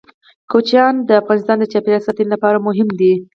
[0.51, 3.13] کوچیان د افغانستان د چاپیریال ساتنې لپاره مهم دي.